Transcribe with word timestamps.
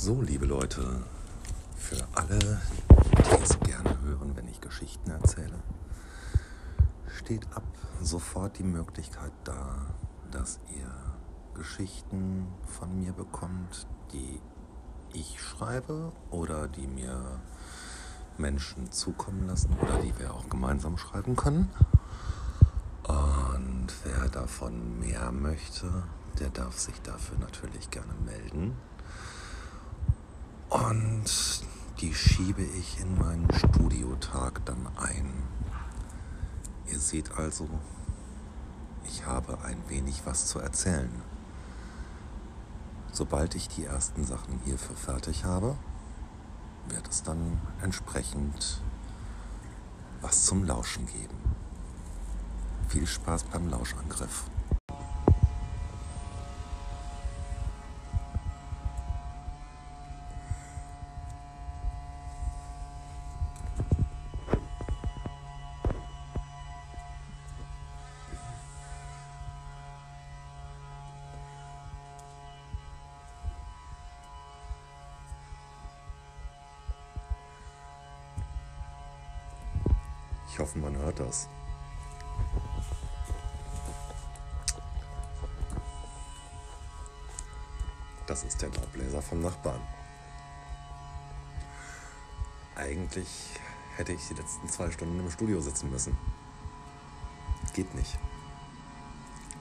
So, 0.00 0.22
liebe 0.22 0.46
Leute, 0.46 1.02
für 1.76 2.06
alle, 2.14 2.38
die 2.38 3.42
es 3.42 3.58
gerne 3.58 4.00
hören, 4.02 4.36
wenn 4.36 4.46
ich 4.46 4.60
Geschichten 4.60 5.10
erzähle, 5.10 5.60
steht 7.16 7.44
ab 7.52 7.64
sofort 8.00 8.60
die 8.60 8.62
Möglichkeit 8.62 9.32
da, 9.42 9.86
dass 10.30 10.60
ihr 10.72 10.88
Geschichten 11.54 12.46
von 12.64 12.96
mir 12.96 13.12
bekommt, 13.12 13.88
die 14.12 14.40
ich 15.14 15.42
schreibe 15.42 16.12
oder 16.30 16.68
die 16.68 16.86
mir 16.86 17.40
Menschen 18.36 18.92
zukommen 18.92 19.48
lassen 19.48 19.76
oder 19.82 19.98
die 19.98 20.16
wir 20.20 20.32
auch 20.32 20.48
gemeinsam 20.48 20.96
schreiben 20.96 21.34
können. 21.34 21.70
Und 23.02 23.88
wer 24.04 24.28
davon 24.28 25.00
mehr 25.00 25.32
möchte, 25.32 26.04
der 26.38 26.50
darf 26.50 26.78
sich 26.78 27.02
dafür 27.02 27.36
natürlich 27.40 27.90
gerne 27.90 28.14
melden. 28.24 28.76
Und 30.88 31.24
die 32.00 32.14
schiebe 32.14 32.62
ich 32.62 32.98
in 32.98 33.18
meinen 33.18 33.46
Studiotag 33.52 34.64
dann 34.64 34.88
ein. 34.96 35.30
Ihr 36.86 36.98
seht 36.98 37.30
also, 37.32 37.68
ich 39.04 39.26
habe 39.26 39.58
ein 39.64 39.76
wenig 39.88 40.22
was 40.24 40.46
zu 40.46 40.60
erzählen. 40.60 41.10
Sobald 43.12 43.54
ich 43.54 43.68
die 43.68 43.84
ersten 43.84 44.24
Sachen 44.24 44.60
hierfür 44.64 44.96
fertig 44.96 45.44
habe, 45.44 45.76
wird 46.88 47.06
es 47.06 47.22
dann 47.22 47.60
entsprechend 47.82 48.80
was 50.22 50.46
zum 50.46 50.64
Lauschen 50.64 51.04
geben. 51.04 51.36
Viel 52.88 53.06
Spaß 53.06 53.44
beim 53.44 53.68
Lauschangriff. 53.68 54.44
Ich 80.58 80.62
hoffe, 80.62 80.80
man 80.80 80.96
hört 80.96 81.20
das. 81.20 81.48
Das 88.26 88.42
ist 88.42 88.60
der 88.60 88.68
Laubbläser 88.70 89.22
vom 89.22 89.40
Nachbarn. 89.40 89.80
Eigentlich 92.74 93.28
hätte 93.96 94.14
ich 94.14 94.26
die 94.26 94.34
letzten 94.34 94.68
zwei 94.68 94.90
Stunden 94.90 95.20
im 95.20 95.30
Studio 95.30 95.60
sitzen 95.60 95.92
müssen. 95.92 96.18
Geht 97.72 97.94
nicht. 97.94 98.18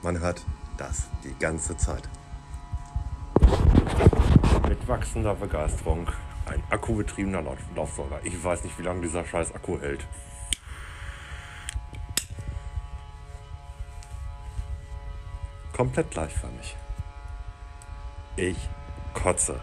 Man 0.00 0.18
hört 0.18 0.42
das 0.78 1.08
die 1.22 1.34
ganze 1.38 1.76
Zeit. 1.76 2.08
Mit 4.66 4.88
wachsender 4.88 5.34
Begeisterung 5.34 6.08
ein 6.46 6.62
akkubetriebener 6.70 7.42
Lauf 7.42 7.58
Laufsauger. 7.76 8.20
Ich 8.24 8.42
weiß 8.42 8.64
nicht, 8.64 8.78
wie 8.78 8.84
lange 8.84 9.02
dieser 9.02 9.26
scheiß 9.26 9.54
Akku 9.54 9.78
hält. 9.78 10.06
Komplett 15.78 16.10
gleichförmig. 16.10 16.76
Ich 18.34 18.56
kotze. 19.14 19.60